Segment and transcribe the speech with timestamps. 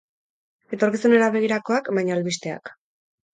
[0.77, 2.73] Etorkizunera begirakoak, baina albisteak.